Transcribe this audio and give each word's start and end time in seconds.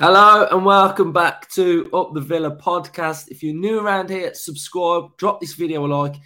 Hello 0.00 0.48
and 0.50 0.64
welcome 0.64 1.12
back 1.12 1.46
to 1.50 1.90
Up 1.92 2.14
the 2.14 2.22
Villa 2.22 2.56
podcast. 2.56 3.28
If 3.28 3.42
you're 3.42 3.52
new 3.52 3.80
around 3.80 4.08
here, 4.08 4.32
subscribe, 4.32 5.14
drop 5.18 5.42
this 5.42 5.52
video 5.52 5.84
a 5.84 5.88
like, 5.88 6.16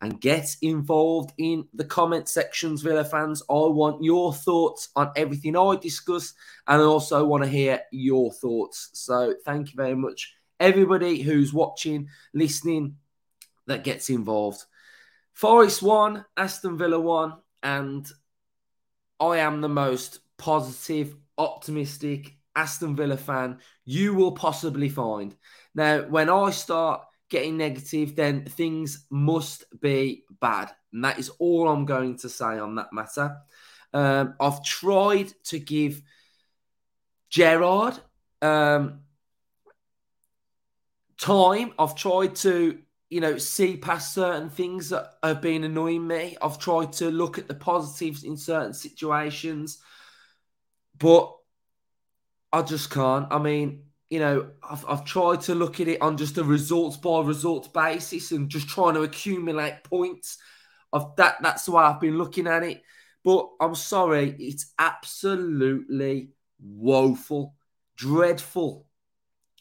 and 0.00 0.18
get 0.18 0.56
involved 0.62 1.34
in 1.36 1.68
the 1.74 1.84
comment 1.84 2.26
sections, 2.30 2.80
Villa 2.80 3.04
fans. 3.04 3.42
I 3.50 3.52
want 3.52 4.02
your 4.02 4.32
thoughts 4.32 4.88
on 4.96 5.10
everything 5.14 5.58
I 5.58 5.76
discuss, 5.76 6.32
and 6.66 6.80
I 6.80 6.84
also 6.86 7.22
want 7.26 7.44
to 7.44 7.50
hear 7.50 7.82
your 7.92 8.32
thoughts. 8.32 8.88
So, 8.94 9.34
thank 9.44 9.72
you 9.72 9.76
very 9.76 9.94
much, 9.94 10.34
everybody 10.58 11.20
who's 11.20 11.52
watching, 11.52 12.08
listening, 12.32 12.96
that 13.66 13.84
gets 13.84 14.08
involved. 14.08 14.64
Forest 15.34 15.82
one, 15.82 16.24
Aston 16.34 16.78
Villa 16.78 16.98
one, 16.98 17.34
and 17.62 18.10
I 19.20 19.36
am 19.36 19.60
the 19.60 19.68
most 19.68 20.20
positive, 20.38 21.14
optimistic, 21.36 22.37
Aston 22.56 22.96
Villa 22.96 23.16
fan 23.16 23.58
you 23.84 24.14
will 24.14 24.32
possibly 24.32 24.88
find. 24.88 25.34
Now, 25.74 26.02
when 26.02 26.28
I 26.28 26.50
start 26.50 27.02
getting 27.30 27.56
negative, 27.56 28.16
then 28.16 28.44
things 28.44 29.06
must 29.10 29.64
be 29.80 30.24
bad. 30.40 30.70
And 30.92 31.04
that 31.04 31.18
is 31.18 31.30
all 31.38 31.68
I'm 31.68 31.84
going 31.84 32.16
to 32.18 32.28
say 32.28 32.58
on 32.58 32.76
that 32.76 32.92
matter. 32.92 33.36
Um, 33.92 34.34
I've 34.40 34.64
tried 34.64 35.32
to 35.44 35.58
give 35.58 36.02
Gerrard 37.30 37.98
um, 38.42 39.00
time. 41.18 41.72
I've 41.78 41.94
tried 41.94 42.34
to, 42.36 42.78
you 43.10 43.20
know, 43.20 43.38
see 43.38 43.76
past 43.76 44.14
certain 44.14 44.50
things 44.50 44.90
that 44.90 45.14
have 45.22 45.40
been 45.40 45.64
annoying 45.64 46.06
me. 46.06 46.36
I've 46.40 46.58
tried 46.58 46.92
to 46.94 47.10
look 47.10 47.38
at 47.38 47.48
the 47.48 47.54
positives 47.54 48.24
in 48.24 48.36
certain 48.36 48.74
situations. 48.74 49.78
But 50.98 51.37
I 52.52 52.62
just 52.62 52.90
can't. 52.90 53.26
I 53.30 53.38
mean, 53.38 53.84
you 54.10 54.20
know, 54.20 54.50
I've, 54.62 54.84
I've 54.88 55.04
tried 55.04 55.42
to 55.42 55.54
look 55.54 55.80
at 55.80 55.88
it 55.88 56.00
on 56.00 56.16
just 56.16 56.38
a 56.38 56.44
results 56.44 56.96
by 56.96 57.20
results 57.20 57.68
basis 57.68 58.32
and 58.32 58.48
just 58.48 58.68
trying 58.68 58.94
to 58.94 59.02
accumulate 59.02 59.84
points. 59.84 60.38
Of 60.92 61.16
that, 61.16 61.36
that's 61.42 61.66
the 61.66 61.72
way 61.72 61.84
I've 61.84 62.00
been 62.00 62.16
looking 62.16 62.46
at 62.46 62.62
it. 62.62 62.82
But 63.22 63.50
I'm 63.60 63.74
sorry, 63.74 64.34
it's 64.38 64.72
absolutely 64.78 66.30
woeful, 66.58 67.54
dreadful. 67.96 68.86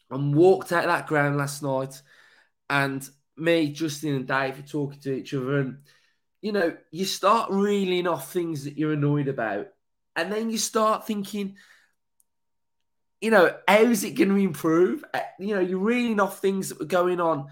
I 0.10 0.16
walked 0.16 0.72
out 0.72 0.86
that 0.86 1.08
ground 1.08 1.38
last 1.38 1.62
night, 1.62 2.02
and 2.70 3.08
me, 3.36 3.72
Justin, 3.72 4.16
and 4.16 4.28
Dave 4.28 4.56
were 4.56 4.64
talking 4.64 5.02
to 5.02 5.14
each 5.14 5.34
other, 5.34 5.60
and 5.60 5.80
you 6.42 6.54
know, 6.54 6.78
you 6.92 7.04
start 7.04 7.52
reeling 7.52 8.08
off 8.08 8.32
things 8.32 8.64
that 8.64 8.78
you're 8.78 8.94
annoyed 8.94 9.28
about, 9.28 9.68
and 10.16 10.32
then 10.32 10.50
you 10.50 10.58
start 10.58 11.06
thinking 11.06 11.58
you 13.22 13.32
know, 13.32 13.56
how 13.68 13.82
is 13.82 14.04
it 14.04 14.12
going 14.12 14.30
to 14.30 14.36
improve? 14.36 15.04
Uh, 15.14 15.22
you 15.40 15.56
know, 15.56 15.62
you're 15.62 15.80
reading 15.80 16.20
off 16.20 16.40
things 16.40 16.70
that 16.70 16.80
were 16.80 16.86
going 16.86 17.20
on 17.20 17.48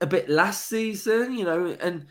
a 0.00 0.06
bit 0.06 0.28
last 0.28 0.68
season, 0.68 1.34
you 1.34 1.44
know, 1.44 1.76
and 1.80 2.06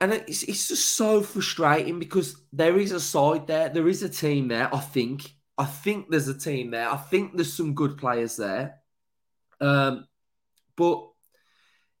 and 0.00 0.12
it's, 0.12 0.42
it's 0.42 0.66
just 0.66 0.96
so 0.96 1.22
frustrating 1.22 2.00
because 2.00 2.36
there 2.52 2.76
is 2.76 2.90
a 2.90 2.98
side 2.98 3.46
there, 3.46 3.68
there 3.68 3.86
is 3.86 4.02
a 4.02 4.08
team 4.08 4.48
there. 4.48 4.74
I 4.74 4.80
think, 4.80 5.32
I 5.56 5.64
think 5.64 6.10
there's 6.10 6.26
a 6.26 6.36
team 6.36 6.72
there. 6.72 6.90
I 6.90 6.96
think 6.96 7.36
there's 7.36 7.52
some 7.52 7.74
good 7.74 7.96
players 7.98 8.36
there, 8.36 8.80
um, 9.60 10.08
but 10.76 11.08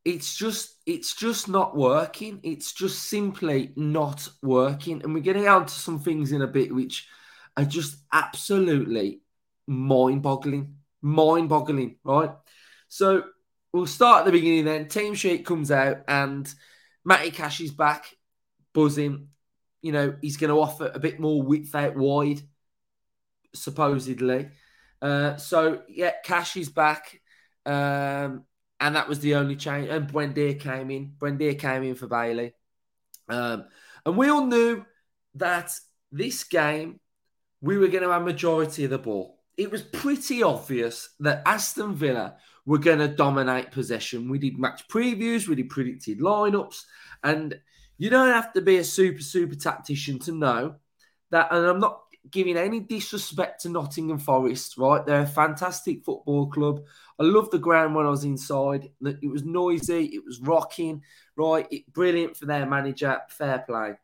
it's 0.04 0.34
just 0.34 0.74
it's 0.84 1.14
just 1.14 1.48
not 1.48 1.76
working. 1.76 2.40
It's 2.42 2.72
just 2.72 3.04
simply 3.04 3.72
not 3.76 4.28
working, 4.42 5.02
and 5.02 5.14
we're 5.14 5.20
getting 5.20 5.46
on 5.46 5.66
to 5.66 5.72
some 5.72 6.00
things 6.00 6.32
in 6.32 6.42
a 6.42 6.46
bit 6.48 6.74
which 6.74 7.06
are 7.56 7.64
just 7.64 7.96
absolutely 8.12 9.20
mind 9.66 10.22
boggling. 10.22 10.76
Mind 11.00 11.48
boggling, 11.48 11.96
right? 12.04 12.30
So 12.88 13.24
we'll 13.72 13.86
start 13.86 14.20
at 14.20 14.26
the 14.26 14.32
beginning 14.32 14.64
then. 14.64 14.88
Team 14.88 15.14
sheet 15.14 15.44
comes 15.44 15.70
out 15.70 15.98
and 16.08 16.52
Matty 17.04 17.30
Cash 17.30 17.60
is 17.60 17.72
back, 17.72 18.06
buzzing. 18.72 19.28
You 19.80 19.92
know, 19.92 20.16
he's 20.20 20.36
going 20.36 20.50
to 20.50 20.60
offer 20.60 20.90
a 20.94 20.98
bit 20.98 21.18
more 21.18 21.42
width 21.42 21.74
out 21.74 21.96
wide, 21.96 22.40
supposedly. 23.54 24.50
Uh, 25.00 25.36
so, 25.36 25.82
yeah, 25.88 26.12
Cash 26.24 26.56
is 26.56 26.68
back. 26.68 27.20
Um, 27.66 28.44
and 28.78 28.96
that 28.96 29.08
was 29.08 29.20
the 29.20 29.36
only 29.36 29.56
change. 29.56 29.88
And 29.88 30.12
Buendia 30.12 30.58
came 30.58 30.90
in. 30.90 31.14
Buendia 31.18 31.58
came 31.58 31.82
in 31.82 31.94
for 31.94 32.06
Bailey. 32.06 32.52
Um, 33.28 33.64
and 34.04 34.16
we 34.16 34.28
all 34.28 34.46
knew 34.46 34.84
that 35.34 35.72
this 36.10 36.44
game 36.44 37.00
we 37.62 37.78
were 37.78 37.88
going 37.88 38.02
to 38.02 38.10
have 38.10 38.22
majority 38.22 38.84
of 38.84 38.90
the 38.90 38.98
ball. 38.98 39.38
It 39.56 39.70
was 39.70 39.82
pretty 39.82 40.42
obvious 40.42 41.10
that 41.20 41.42
Aston 41.46 41.94
Villa 41.94 42.36
were 42.66 42.78
going 42.78 42.98
to 42.98 43.08
dominate 43.08 43.70
possession. 43.70 44.28
We 44.28 44.38
did 44.38 44.58
match 44.58 44.86
previews, 44.88 45.46
we 45.46 45.54
did 45.54 45.70
predicted 45.70 46.20
lineups, 46.20 46.82
and 47.22 47.58
you 47.98 48.10
don't 48.10 48.32
have 48.32 48.52
to 48.54 48.60
be 48.60 48.78
a 48.78 48.84
super, 48.84 49.22
super 49.22 49.54
tactician 49.54 50.18
to 50.20 50.32
know 50.32 50.74
that. 51.30 51.48
And 51.52 51.66
I'm 51.66 51.80
not 51.80 52.02
giving 52.30 52.56
any 52.56 52.80
disrespect 52.80 53.62
to 53.62 53.68
Nottingham 53.68 54.18
Forest, 54.18 54.78
right? 54.78 55.04
They're 55.04 55.22
a 55.22 55.26
fantastic 55.26 56.04
football 56.04 56.46
club. 56.48 56.82
I 57.18 57.24
love 57.24 57.50
the 57.50 57.58
ground 57.58 57.94
when 57.94 58.06
I 58.06 58.10
was 58.10 58.24
inside. 58.24 58.90
It 59.00 59.30
was 59.30 59.44
noisy, 59.44 60.06
it 60.06 60.24
was 60.24 60.40
rocking, 60.40 61.02
right? 61.36 61.66
It, 61.70 61.92
brilliant 61.92 62.36
for 62.36 62.46
their 62.46 62.66
manager. 62.66 63.20
Fair 63.28 63.60
play. 63.60 63.94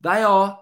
They 0.00 0.22
are 0.22 0.60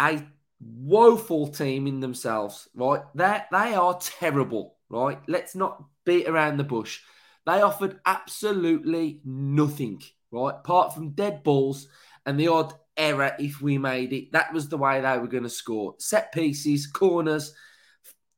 a 0.00 0.22
woeful 0.64 1.48
team 1.48 1.86
in 1.86 2.00
themselves, 2.00 2.68
right? 2.74 3.02
They 3.14 3.40
they 3.50 3.74
are 3.74 3.98
terrible, 4.00 4.76
right? 4.88 5.20
Let's 5.28 5.54
not 5.54 5.84
beat 6.04 6.28
around 6.28 6.56
the 6.56 6.64
bush. 6.64 7.00
They 7.46 7.60
offered 7.60 8.00
absolutely 8.06 9.20
nothing, 9.24 10.02
right? 10.30 10.54
Apart 10.54 10.94
from 10.94 11.10
dead 11.10 11.42
balls 11.42 11.88
and 12.24 12.40
the 12.40 12.48
odd 12.48 12.72
error 12.96 13.34
if 13.38 13.60
we 13.60 13.78
made 13.78 14.12
it. 14.12 14.32
That 14.32 14.52
was 14.52 14.68
the 14.68 14.78
way 14.78 15.00
they 15.00 15.18
were 15.18 15.26
going 15.26 15.42
to 15.42 15.50
score. 15.50 15.94
Set 15.98 16.32
pieces, 16.32 16.86
corners, 16.86 17.54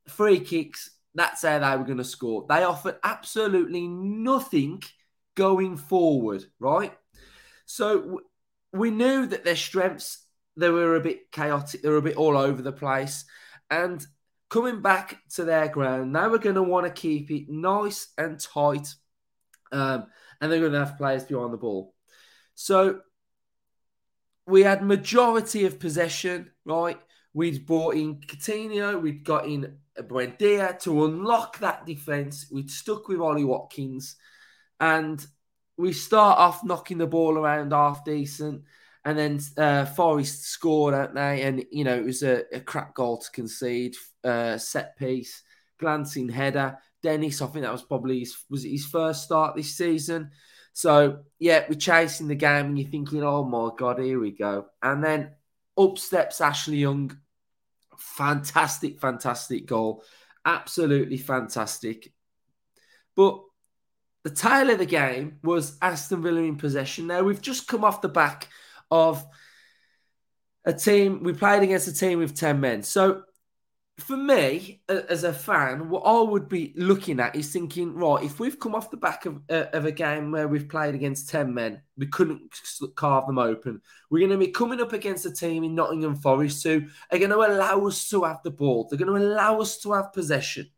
free 0.07 0.39
kicks. 0.39 0.91
That's 1.15 1.43
how 1.43 1.59
they 1.59 1.77
were 1.77 1.85
going 1.85 1.97
to 1.97 2.03
score. 2.03 2.45
They 2.47 2.63
offered 2.63 2.97
absolutely 3.03 3.87
nothing 3.87 4.83
going 5.35 5.77
forward, 5.77 6.43
right? 6.59 6.93
So 7.65 8.21
we 8.73 8.91
knew 8.91 9.25
that 9.27 9.43
their 9.43 9.55
strengths 9.55 10.26
they 10.57 10.69
were 10.69 10.95
a 10.95 11.01
bit 11.01 11.31
chaotic. 11.31 11.81
They 11.81 11.89
were 11.89 11.97
a 11.97 12.01
bit 12.01 12.17
all 12.17 12.35
over 12.37 12.61
the 12.61 12.71
place. 12.71 13.25
And 13.69 14.05
coming 14.49 14.81
back 14.81 15.17
to 15.35 15.45
their 15.45 15.67
ground, 15.67 16.15
they 16.15 16.27
were 16.27 16.39
going 16.39 16.55
to 16.55 16.63
want 16.63 16.85
to 16.85 16.91
keep 16.91 17.31
it 17.31 17.49
nice 17.49 18.09
and 18.17 18.39
tight. 18.39 18.93
Um, 19.71 20.07
and 20.41 20.51
they're 20.51 20.59
going 20.59 20.71
to 20.71 20.85
have 20.85 20.97
players 20.97 21.25
behind 21.25 21.53
the 21.53 21.57
ball. 21.57 21.93
So 22.55 23.01
we 24.47 24.63
had 24.63 24.83
majority 24.83 25.65
of 25.65 25.79
possession, 25.79 26.51
right? 26.65 26.99
We'd 27.33 27.65
brought 27.67 27.95
in 27.95 28.21
Coutinho, 28.21 28.99
we'd 28.99 29.23
got 29.23 29.45
in 29.45 29.77
Buendia 29.97 30.79
to 30.79 31.05
unlock 31.05 31.59
that 31.59 31.85
defence. 31.85 32.47
We'd 32.51 32.71
stuck 32.71 33.07
with 33.07 33.19
Ollie 33.19 33.43
Watkins, 33.43 34.15
and 34.79 35.23
we 35.77 35.93
start 35.93 36.39
off 36.39 36.63
knocking 36.63 36.97
the 36.97 37.05
ball 37.05 37.37
around 37.37 37.73
half 37.73 38.03
decent. 38.05 38.63
And 39.07 39.17
then 39.17 39.39
uh, 39.55 39.85
Forest 39.85 40.43
scored, 40.43 40.93
don't 40.93 41.15
they? 41.15 41.43
And, 41.43 41.63
you 41.71 41.85
know, 41.85 41.95
it 41.95 42.03
was 42.03 42.23
a, 42.23 42.43
a 42.53 42.59
crap 42.59 42.93
goal 42.93 43.19
to 43.19 43.31
concede, 43.31 43.95
uh, 44.25 44.57
set 44.57 44.97
piece, 44.97 45.43
glancing 45.79 46.27
header. 46.27 46.77
Dennis, 47.01 47.41
I 47.41 47.47
think 47.47 47.63
that 47.63 47.71
was 47.71 47.83
probably 47.83 48.19
his, 48.19 48.35
was 48.49 48.65
his 48.65 48.85
first 48.85 49.23
start 49.23 49.55
this 49.55 49.77
season. 49.77 50.31
So, 50.73 51.19
yeah, 51.39 51.63
we're 51.69 51.75
chasing 51.75 52.27
the 52.27 52.35
game 52.35 52.65
and 52.65 52.77
you're 52.77 52.89
thinking, 52.89 53.23
oh 53.23 53.45
my 53.45 53.69
God, 53.77 53.97
here 53.99 54.19
we 54.19 54.31
go. 54.31 54.65
And 54.83 55.01
then 55.01 55.31
up 55.77 55.97
steps 55.97 56.41
Ashley 56.41 56.79
Young. 56.79 57.17
Fantastic, 57.97 58.99
fantastic 58.99 59.67
goal. 59.67 60.03
Absolutely 60.43 61.17
fantastic. 61.17 62.11
But 63.15 63.39
the 64.25 64.31
tail 64.31 64.69
of 64.69 64.79
the 64.79 64.85
game 64.85 65.39
was 65.45 65.77
Aston 65.81 66.21
Villa 66.21 66.41
in 66.41 66.57
possession. 66.57 67.07
Now, 67.07 67.23
we've 67.23 67.41
just 67.41 67.69
come 67.69 67.85
off 67.85 68.01
the 68.01 68.09
back 68.09 68.49
of 68.91 69.25
a 70.65 70.73
team. 70.73 71.23
We 71.23 71.33
played 71.33 71.63
against 71.63 71.87
a 71.87 71.93
team 71.93 72.19
with 72.19 72.35
10 72.35 72.59
men. 72.59 72.83
So 72.83 73.23
for 73.99 74.15
me, 74.15 74.81
as 74.87 75.23
a 75.23 75.33
fan, 75.33 75.89
what 75.89 76.01
I 76.01 76.21
would 76.21 76.47
be 76.47 76.73
looking 76.75 77.19
at 77.19 77.35
is 77.35 77.51
thinking, 77.51 77.95
right, 77.95 78.23
if 78.23 78.39
we've 78.39 78.59
come 78.59 78.75
off 78.75 78.91
the 78.91 78.97
back 78.97 79.25
of, 79.25 79.41
uh, 79.49 79.65
of 79.73 79.85
a 79.85 79.91
game 79.91 80.31
where 80.31 80.47
we've 80.47 80.69
played 80.69 80.93
against 80.93 81.29
10 81.29 81.51
men, 81.51 81.81
we 81.97 82.05
couldn't 82.05 82.41
carve 82.95 83.25
them 83.25 83.39
open. 83.39 83.81
We're 84.11 84.27
going 84.27 84.39
to 84.39 84.45
be 84.45 84.51
coming 84.51 84.81
up 84.81 84.93
against 84.93 85.25
a 85.25 85.31
team 85.31 85.63
in 85.63 85.73
Nottingham 85.73 86.15
Forest 86.15 86.63
who 86.63 86.83
are 87.11 87.17
going 87.17 87.31
to 87.31 87.37
allow 87.37 87.87
us 87.87 88.07
to 88.09 88.23
have 88.25 88.43
the 88.43 88.51
ball. 88.51 88.87
They're 88.87 88.99
going 88.99 89.19
to 89.19 89.27
allow 89.27 89.61
us 89.61 89.79
to 89.79 89.93
have 89.93 90.13
possession, 90.13 90.69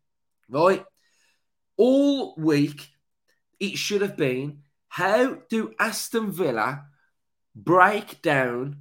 right? 0.48 0.82
All 1.76 2.34
week, 2.38 2.88
it 3.58 3.76
should 3.76 4.00
have 4.00 4.16
been 4.16 4.62
how 4.88 5.36
do 5.50 5.74
Aston 5.78 6.32
Villa 6.32 6.86
break 7.54 8.22
down 8.22 8.76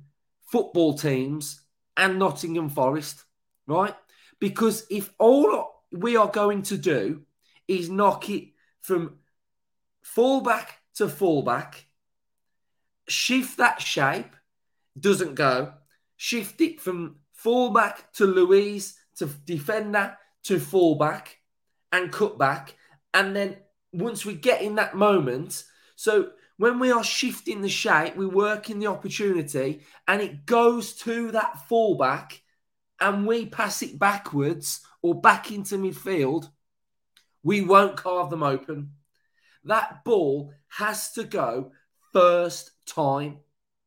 football 0.46 0.94
teams 0.98 1.62
and 1.96 2.20
Nottingham 2.20 2.70
Forest, 2.70 3.24
right? 3.68 3.96
Because 4.40 4.86
if 4.90 5.12
all 5.18 5.84
we 5.92 6.16
are 6.16 6.28
going 6.28 6.62
to 6.64 6.78
do 6.78 7.22
is 7.68 7.90
knock 7.90 8.30
it 8.30 8.50
from 8.82 9.18
fullback 10.02 10.80
to 10.96 11.08
fullback, 11.08 11.86
shift 13.08 13.58
that 13.58 13.82
shape, 13.82 14.36
doesn't 15.00 15.36
go, 15.36 15.74
shift 16.18 16.62
it 16.62 16.82
from 16.82 17.18
fullback 17.34 18.12
to 18.14 18.26
Luiz 18.26 18.96
to 19.18 19.26
defender 19.46 20.18
to 20.44 20.60
fullback 20.60 21.38
and 21.92 22.12
cut 22.12 22.38
back. 22.38 22.76
And 23.14 23.36
then 23.36 23.58
once 23.92 24.26
we 24.26 24.34
get 24.34 24.62
in 24.62 24.76
that 24.76 24.96
moment, 24.96 25.64
so 25.96 26.30
when 26.60 26.78
we 26.78 26.92
are 26.92 27.06
shifting 27.06 27.62
the 27.62 27.70
shape, 27.70 28.18
we 28.18 28.26
work 28.26 28.70
in 28.70 28.80
the 28.80 28.88
opportunity 28.88 29.80
and 30.10 30.22
it 30.22 30.46
goes 30.46 30.94
to 30.94 31.32
that 31.32 31.70
fullback 31.70 32.42
and 33.00 33.26
we 33.26 33.46
pass 33.46 33.82
it 33.82 33.98
backwards 33.98 34.82
or 35.02 35.22
back 35.22 35.54
into 35.54 35.78
midfield, 35.78 36.50
we 37.44 37.62
won't 37.62 37.96
carve 37.96 38.30
them 38.30 38.44
open. 38.44 38.92
That 39.64 40.04
ball 40.04 40.52
has 40.68 41.14
to 41.14 41.24
go 41.24 41.72
first 42.12 42.72
time, 42.86 43.38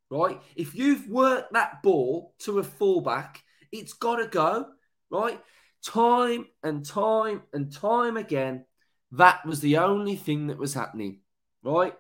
right? 0.09 0.41
If 0.57 0.75
you've 0.75 1.11
worked 1.11 1.53
that 1.53 1.83
ball 1.83 2.33
to 2.39 2.59
a 2.59 2.65
fullback, 2.65 3.43
it's 3.71 3.93
got 3.93 4.17
to 4.17 4.27
go, 4.29 4.69
right? 5.11 5.39
Time 5.85 6.47
and 6.63 6.87
time 6.87 7.43
and 7.53 7.71
time 7.71 8.17
again, 8.17 8.65
that 9.11 9.45
was 9.45 9.61
the 9.61 9.77
only 9.77 10.17
thing 10.17 10.47
that 10.47 10.57
was 10.57 10.73
happening, 10.73 11.21
right? 11.63 11.93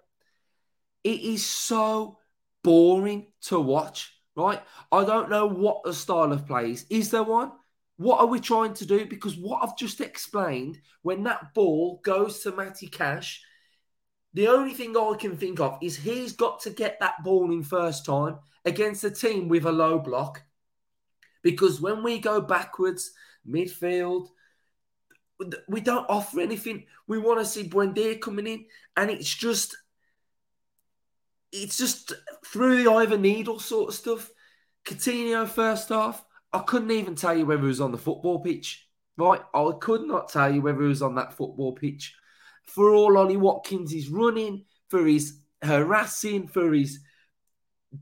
It 1.04 1.20
is 1.20 1.44
so 1.44 2.18
boring 2.62 3.26
to 3.42 3.58
watch, 3.58 4.12
right? 4.36 4.62
I 4.90 5.04
don't 5.04 5.30
know 5.30 5.46
what 5.46 5.82
the 5.82 5.92
style 5.92 6.32
of 6.32 6.46
play 6.46 6.70
is. 6.72 6.86
Is 6.90 7.10
there 7.10 7.24
one? 7.24 7.52
What 7.96 8.20
are 8.20 8.26
we 8.26 8.40
trying 8.40 8.74
to 8.74 8.86
do? 8.86 9.04
Because 9.06 9.36
what 9.36 9.62
I've 9.62 9.76
just 9.76 10.00
explained, 10.00 10.80
when 11.02 11.24
that 11.24 11.54
ball 11.54 12.00
goes 12.02 12.40
to 12.40 12.52
Matty 12.52 12.86
Cash, 12.86 13.42
the 14.34 14.48
only 14.48 14.72
thing 14.72 14.96
I 14.96 15.14
can 15.18 15.36
think 15.36 15.60
of 15.60 15.78
is 15.82 15.96
he's 15.96 16.32
got 16.32 16.60
to 16.62 16.70
get 16.70 16.98
that 17.00 17.22
ball 17.22 17.52
in 17.52 17.62
first 17.62 18.06
time 18.06 18.38
against 18.64 19.04
a 19.04 19.10
team 19.10 19.48
with 19.48 19.66
a 19.66 19.72
low 19.72 19.98
block. 19.98 20.42
Because 21.42 21.80
when 21.80 22.02
we 22.02 22.18
go 22.18 22.40
backwards, 22.40 23.12
midfield, 23.48 24.28
we 25.68 25.80
don't 25.80 26.08
offer 26.08 26.40
anything. 26.40 26.86
We 27.08 27.18
want 27.18 27.40
to 27.40 27.44
see 27.44 27.68
Buendia 27.68 28.20
coming 28.20 28.46
in, 28.46 28.66
and 28.96 29.10
it's 29.10 29.34
just, 29.34 29.76
it's 31.52 31.76
just 31.76 32.12
through 32.44 32.82
the 32.82 32.90
eye 32.90 33.04
of 33.04 33.12
a 33.12 33.18
needle 33.18 33.58
sort 33.58 33.90
of 33.90 33.94
stuff. 33.94 34.30
Coutinho 34.84 35.46
first 35.46 35.90
half, 35.90 36.24
I 36.52 36.60
couldn't 36.60 36.90
even 36.90 37.14
tell 37.14 37.36
you 37.36 37.46
whether 37.46 37.62
he 37.62 37.68
was 37.68 37.80
on 37.80 37.92
the 37.92 37.98
football 37.98 38.40
pitch. 38.40 38.88
Right, 39.16 39.40
I 39.54 39.70
could 39.80 40.02
not 40.02 40.30
tell 40.30 40.52
you 40.52 40.62
whether 40.62 40.82
he 40.82 40.88
was 40.88 41.02
on 41.02 41.14
that 41.16 41.34
football 41.34 41.74
pitch. 41.74 42.14
For 42.64 42.94
all 42.94 43.18
Ollie 43.18 43.36
Watkins 43.36 43.92
is 43.92 44.08
running, 44.08 44.64
for 44.88 45.06
his 45.06 45.38
harassing, 45.62 46.48
for 46.48 46.72
his 46.72 47.00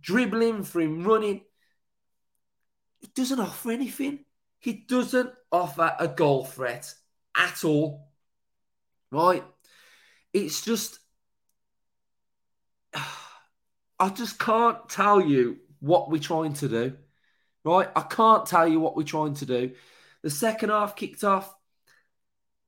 dribbling, 0.00 0.62
for 0.62 0.80
him 0.80 1.02
running, 1.02 1.42
it 3.02 3.14
doesn't 3.14 3.40
offer 3.40 3.72
anything. 3.72 4.24
He 4.58 4.72
doesn't 4.72 5.30
offer 5.50 5.94
a 5.98 6.06
goal 6.06 6.44
threat 6.44 6.94
at 7.36 7.64
all. 7.64 8.08
Right? 9.10 9.44
It's 10.32 10.64
just. 10.64 10.98
I 14.00 14.08
just 14.08 14.38
can't 14.38 14.88
tell 14.88 15.20
you 15.20 15.58
what 15.78 16.10
we're 16.10 16.18
trying 16.18 16.54
to 16.54 16.68
do. 16.68 16.96
Right? 17.62 17.88
I 17.94 18.00
can't 18.00 18.46
tell 18.46 18.66
you 18.66 18.80
what 18.80 18.96
we're 18.96 19.02
trying 19.02 19.34
to 19.34 19.46
do. 19.46 19.72
The 20.22 20.30
second 20.30 20.70
half 20.70 20.96
kicked 20.96 21.22
off. 21.22 21.54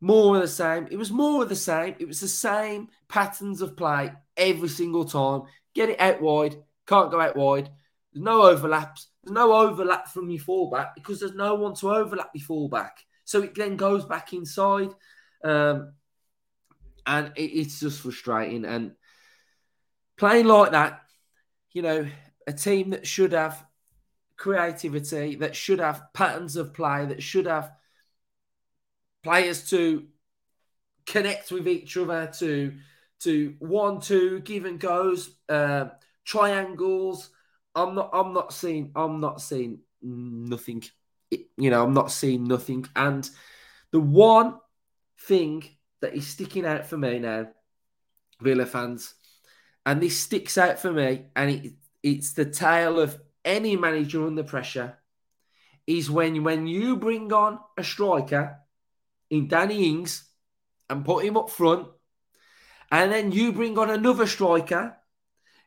More 0.01 0.37
of 0.37 0.43
the 0.43 0.49
same. 0.49 0.89
It 0.91 0.97
was 0.97 1.11
more 1.11 1.43
of 1.43 1.49
the 1.49 1.57
same. 1.57 1.95
It 1.99 2.09
was 2.09 2.21
the 2.21 2.29
same 2.29 2.89
patterns 3.09 3.63
of 3.63 3.77
play 3.77 4.13
every 4.37 4.69
single 4.69 5.05
time. 5.05 5.43
Get 5.75 5.91
it 5.91 6.01
out 6.01 6.21
wide. 6.21 6.57
Can't 6.87 7.11
go 7.11 7.21
out 7.21 7.37
wide. 7.37 7.71
There's 8.13 8.25
no 8.25 8.43
overlaps. 8.43 9.07
There's 9.23 9.33
no 9.33 9.53
overlap 9.53 10.09
from 10.09 10.29
your 10.29 10.41
fullback 10.41 10.95
because 10.95 11.21
there's 11.21 11.35
no 11.35 11.55
one 11.55 11.75
to 11.77 11.93
overlap 11.95 12.31
your 12.35 12.45
fullback. 12.45 12.99
So 13.25 13.43
it 13.43 13.55
then 13.55 13.77
goes 13.77 14.05
back 14.05 14.33
inside. 14.33 14.91
Um, 15.45 15.93
and 17.07 17.33
it, 17.37 17.43
it's 17.43 17.81
just 17.81 18.01
frustrating. 18.01 18.65
And 18.65 18.93
playing 20.17 20.47
like 20.47 20.73
that, 20.73 21.02
you 21.73 21.83
know, 21.83 22.07
a 22.47 22.53
team 22.53 22.91
that 22.91 23.07
should 23.07 23.33
have 23.33 23.65
creativity, 24.37 25.37
that 25.37 25.55
should 25.57 25.79
have 25.79 26.13
patterns 26.13 26.57
of 26.57 26.75
play, 26.75 27.07
that 27.07 27.23
should 27.23 27.47
have 27.47 27.73
players 29.23 29.69
to 29.71 30.07
connect 31.07 31.51
with 31.51 31.69
each 31.69 31.97
other, 31.97 32.31
to 32.39 32.75
to 33.21 33.55
one, 33.61 34.01
two, 34.01 34.41
give 34.41 34.65
and 34.65 34.81
goes, 34.81 35.37
uh, 35.49 35.87
triangles. 36.25 37.31
I'm 37.75 37.95
not. 37.95 38.11
I'm 38.13 38.33
not 38.33 38.53
seeing. 38.53 38.91
I'm 38.95 39.21
not 39.21 39.41
seeing 39.41 39.79
nothing 40.03 40.83
you 41.57 41.71
know, 41.71 41.83
I'm 41.83 41.95
not 41.95 42.11
seeing 42.11 42.45
nothing. 42.45 42.85
And 42.97 43.29
the 43.91 44.01
one 44.01 44.57
thing 45.21 45.65
that 46.01 46.15
is 46.15 46.27
sticking 46.27 46.67
out 46.67 46.87
for 46.87 46.97
me 46.97 47.19
now, 47.19 47.49
Villa 48.41 48.67
fans, 48.67 49.15
and 49.85 50.01
this 50.01 50.19
sticks 50.19 50.57
out 50.59 50.79
for 50.79 50.93
me, 50.93 51.27
and 51.35 51.51
it, 51.51 51.73
it's 52.03 52.33
the 52.33 52.45
tale 52.45 53.01
of 53.01 53.19
any 53.45 53.77
manager 53.77 54.27
under 54.27 54.45
pressure, 54.45 54.99
is 55.87 56.11
when 56.11 56.43
when 56.45 56.67
you 56.67 56.97
bring 56.97 57.33
on 57.33 57.59
a 57.77 57.85
striker 57.85 58.59
in 59.31 59.49
Danny 59.49 59.89
Ings 59.89 60.29
and 60.89 61.05
put 61.05 61.25
him 61.25 61.37
up 61.37 61.51
front, 61.51 61.89
and 62.91 63.11
then 63.11 63.33
you 63.33 63.53
bring 63.53 63.79
on 63.79 63.91
another 63.91 64.27
striker, 64.27 64.97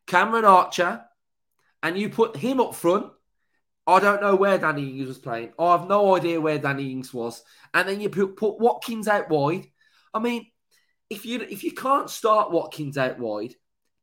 Cameron 0.07 0.45
Archer, 0.45 1.03
and 1.81 1.97
you 1.97 2.09
put 2.09 2.37
him 2.37 2.59
up 2.59 2.75
front, 2.75 3.11
I 3.87 3.99
don't 3.99 4.21
know 4.21 4.35
where 4.35 4.57
Danny 4.57 4.89
Ings 4.89 5.07
was 5.07 5.17
playing. 5.17 5.53
I 5.59 5.73
have 5.73 5.87
no 5.87 6.15
idea 6.15 6.41
where 6.41 6.57
Danny 6.57 6.91
Ings 6.91 7.13
was. 7.13 7.43
And 7.73 7.87
then 7.87 8.01
you 8.01 8.09
put, 8.09 8.35
put 8.35 8.59
Watkins 8.59 9.07
out 9.07 9.29
wide. 9.29 9.67
I 10.13 10.19
mean, 10.19 10.47
if 11.09 11.25
you 11.25 11.41
if 11.41 11.63
you 11.63 11.71
can't 11.71 12.09
start 12.09 12.51
Watkins 12.51 12.97
out 12.97 13.19
wide, 13.19 13.53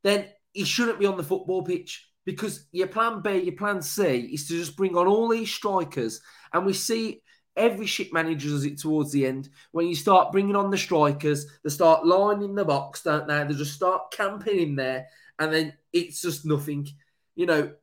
then 0.03 0.25
he 0.51 0.63
shouldn't 0.65 0.99
be 0.99 1.05
on 1.05 1.17
the 1.17 1.23
football 1.23 1.63
pitch 1.63 2.07
because 2.25 2.67
your 2.71 2.87
plan 2.87 3.21
B, 3.21 3.37
your 3.37 3.55
plan 3.55 3.81
C 3.81 4.29
is 4.33 4.47
to 4.47 4.57
just 4.57 4.77
bring 4.77 4.95
on 4.95 5.07
all 5.07 5.27
these 5.29 5.51
strikers. 5.51 6.21
And 6.53 6.65
we 6.65 6.73
see 6.73 7.21
every 7.55 7.85
ship 7.85 8.09
manager 8.13 8.49
does 8.49 8.65
it 8.65 8.79
towards 8.79 9.11
the 9.11 9.25
end. 9.25 9.49
When 9.71 9.87
you 9.87 9.95
start 9.95 10.31
bringing 10.31 10.55
on 10.55 10.69
the 10.69 10.77
strikers, 10.77 11.45
they 11.63 11.69
start 11.69 12.05
lining 12.05 12.55
the 12.55 12.65
box, 12.65 13.03
don't 13.03 13.27
they? 13.27 13.43
They 13.43 13.53
just 13.53 13.73
start 13.73 14.11
camping 14.11 14.59
in 14.59 14.75
there, 14.75 15.07
and 15.39 15.51
then 15.51 15.73
it's 15.91 16.21
just 16.21 16.45
nothing. 16.45 16.87
You 17.35 17.47
know, 17.47 17.73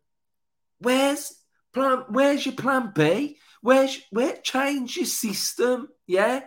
where's 0.78 1.40
Plan, 1.72 2.04
where's 2.08 2.44
your 2.44 2.54
plan 2.56 2.92
B? 2.94 3.38
Where's 3.62 4.00
where 4.10 4.36
change 4.38 4.96
your 4.96 5.06
system? 5.06 5.88
Yeah, 6.06 6.40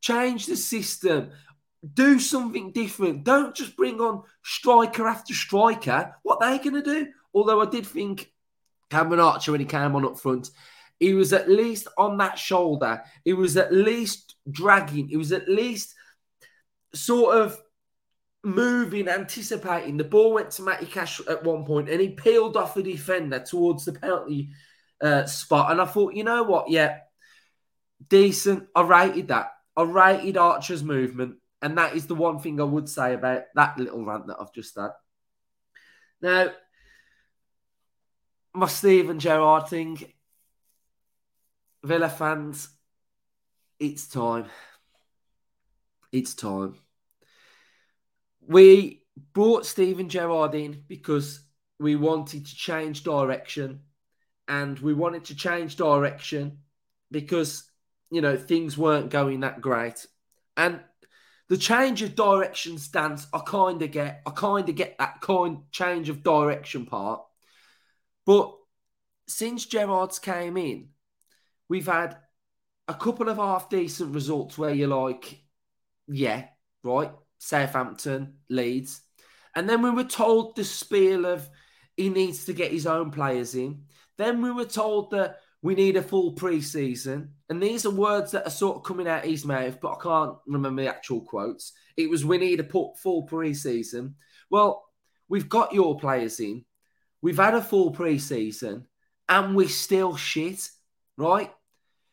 change 0.00 0.46
the 0.46 0.56
system. 0.56 1.30
Do 1.94 2.18
something 2.18 2.72
different. 2.72 3.24
Don't 3.24 3.54
just 3.54 3.76
bring 3.76 4.00
on 4.00 4.22
striker 4.42 5.06
after 5.06 5.32
striker. 5.32 6.14
What 6.22 6.40
they 6.40 6.58
going 6.58 6.74
to 6.74 6.82
do? 6.82 7.08
Although 7.32 7.60
I 7.60 7.66
did 7.66 7.86
think 7.86 8.32
Cameron 8.90 9.20
Archer 9.20 9.52
when 9.52 9.60
he 9.60 9.66
came 9.66 9.94
on 9.94 10.04
up 10.04 10.18
front, 10.18 10.50
he 10.98 11.14
was 11.14 11.32
at 11.32 11.48
least 11.48 11.86
on 11.96 12.16
that 12.18 12.38
shoulder. 12.38 13.02
He 13.24 13.32
was 13.32 13.56
at 13.56 13.72
least 13.72 14.34
dragging. 14.50 15.08
He 15.08 15.16
was 15.16 15.30
at 15.30 15.48
least 15.48 15.94
sort 16.94 17.36
of 17.36 17.60
moving, 18.42 19.08
anticipating. 19.08 19.96
The 19.96 20.04
ball 20.04 20.32
went 20.32 20.50
to 20.52 20.62
Matty 20.62 20.86
Cash 20.86 21.20
at 21.28 21.44
one 21.44 21.64
point, 21.64 21.88
and 21.88 22.00
he 22.00 22.10
peeled 22.10 22.56
off 22.56 22.74
the 22.74 22.82
defender 22.82 23.38
towards 23.38 23.84
the 23.84 23.92
penalty 23.92 24.50
uh, 25.00 25.26
spot. 25.26 25.70
And 25.70 25.80
I 25.80 25.84
thought, 25.84 26.14
you 26.14 26.24
know 26.24 26.42
what? 26.42 26.70
Yeah, 26.70 26.98
decent. 28.08 28.66
I 28.74 28.82
rated 28.82 29.28
that. 29.28 29.52
I 29.76 29.82
rated 29.82 30.36
Archer's 30.36 30.82
movement. 30.82 31.36
And 31.60 31.76
that 31.78 31.96
is 31.96 32.06
the 32.06 32.14
one 32.14 32.38
thing 32.38 32.60
I 32.60 32.64
would 32.64 32.88
say 32.88 33.14
about 33.14 33.42
that 33.54 33.78
little 33.78 34.04
rant 34.04 34.28
that 34.28 34.36
I've 34.40 34.52
just 34.52 34.76
had. 34.76 34.90
Now, 36.20 36.50
my 38.54 38.66
Steven 38.66 39.18
Gerrard 39.18 39.68
thing, 39.68 39.98
Villa 41.82 42.08
fans, 42.08 42.68
it's 43.78 44.06
time. 44.06 44.46
It's 46.12 46.34
time. 46.34 46.74
We 48.46 49.02
brought 49.32 49.66
Steven 49.66 50.08
Gerrard 50.08 50.54
in 50.54 50.84
because 50.88 51.40
we 51.78 51.96
wanted 51.96 52.46
to 52.46 52.54
change 52.56 53.04
direction 53.04 53.80
and 54.48 54.78
we 54.78 54.94
wanted 54.94 55.26
to 55.26 55.36
change 55.36 55.76
direction 55.76 56.58
because 57.10 57.64
you 58.10 58.20
know 58.20 58.36
things 58.36 58.76
weren't 58.76 59.10
going 59.10 59.40
that 59.40 59.60
great 59.60 60.06
and 60.56 60.80
the 61.48 61.56
change 61.56 62.02
of 62.02 62.14
direction 62.14 62.78
stance 62.78 63.26
i 63.32 63.38
kind 63.38 63.82
of 63.82 63.90
get 63.90 64.22
i 64.26 64.30
kind 64.30 64.68
of 64.68 64.74
get 64.74 64.96
that 64.98 65.20
kind 65.20 65.58
change 65.70 66.08
of 66.08 66.22
direction 66.22 66.86
part 66.86 67.22
but 68.26 68.54
since 69.26 69.66
Gerrard's 69.66 70.18
came 70.18 70.56
in 70.56 70.88
we've 71.68 71.86
had 71.86 72.16
a 72.88 72.94
couple 72.94 73.28
of 73.28 73.36
half 73.36 73.68
decent 73.68 74.14
results 74.14 74.56
where 74.56 74.72
you're 74.72 74.88
like, 74.88 75.38
yeah, 76.08 76.46
right, 76.82 77.12
Southampton, 77.38 78.38
Leeds. 78.48 79.02
And 79.54 79.68
then 79.68 79.82
we 79.82 79.90
were 79.90 80.04
told 80.04 80.56
the 80.56 80.64
spiel 80.64 81.26
of 81.26 81.48
he 81.96 82.08
needs 82.08 82.46
to 82.46 82.52
get 82.52 82.72
his 82.72 82.86
own 82.86 83.10
players 83.10 83.54
in. 83.54 83.84
Then 84.16 84.40
we 84.40 84.50
were 84.50 84.64
told 84.64 85.10
that 85.10 85.40
we 85.62 85.74
need 85.74 85.96
a 85.96 86.02
full 86.02 86.32
pre-season. 86.32 87.32
And 87.48 87.62
these 87.62 87.84
are 87.84 87.90
words 87.90 88.32
that 88.32 88.46
are 88.46 88.50
sort 88.50 88.76
of 88.76 88.84
coming 88.84 89.08
out 89.08 89.24
his 89.24 89.44
mouth, 89.44 89.80
but 89.80 89.92
I 89.98 90.02
can't 90.02 90.36
remember 90.46 90.82
the 90.82 90.88
actual 90.88 91.20
quotes. 91.20 91.72
It 91.96 92.08
was 92.08 92.24
we 92.24 92.38
need 92.38 92.60
a 92.60 92.92
full 92.96 93.22
pre-season. 93.24 94.14
Well, 94.50 94.84
we've 95.28 95.48
got 95.48 95.72
your 95.72 95.98
players 95.98 96.38
in. 96.40 96.64
We've 97.20 97.36
had 97.36 97.54
a 97.54 97.62
full 97.62 97.90
pre-season 97.90 98.86
and 99.28 99.56
we're 99.56 99.68
still 99.68 100.16
shit, 100.16 100.68
right? 101.16 101.52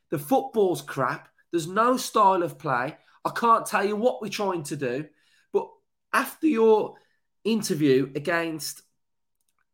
The 0.09 0.17
football's 0.19 0.81
crap. 0.81 1.29
There's 1.51 1.67
no 1.67 1.97
style 1.97 2.41
of 2.41 2.57
play. 2.57 2.97
I 3.23 3.29
can't 3.29 3.65
tell 3.65 3.85
you 3.85 3.95
what 3.95 4.21
we're 4.21 4.29
trying 4.29 4.63
to 4.63 4.75
do. 4.75 5.05
But 5.53 5.67
after 6.11 6.47
your 6.47 6.95
interview 7.43 8.11
against 8.15 8.81